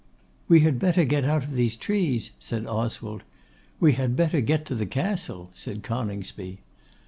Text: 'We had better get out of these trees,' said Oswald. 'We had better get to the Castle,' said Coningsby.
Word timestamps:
'We 0.47 0.61
had 0.61 0.79
better 0.79 1.05
get 1.05 1.25
out 1.25 1.43
of 1.43 1.51
these 1.51 1.75
trees,' 1.75 2.31
said 2.39 2.65
Oswald. 2.65 3.21
'We 3.79 3.93
had 3.93 4.15
better 4.15 4.41
get 4.41 4.65
to 4.65 4.73
the 4.73 4.87
Castle,' 4.87 5.51
said 5.53 5.83
Coningsby. 5.83 6.57